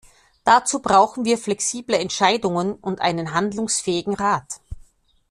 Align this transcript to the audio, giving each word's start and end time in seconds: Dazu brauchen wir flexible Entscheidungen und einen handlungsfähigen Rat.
Dazu 0.45 0.79
brauchen 0.79 1.25
wir 1.25 1.37
flexible 1.37 1.95
Entscheidungen 1.99 2.73
und 2.73 3.01
einen 3.01 3.35
handlungsfähigen 3.35 4.15
Rat. 4.15 4.59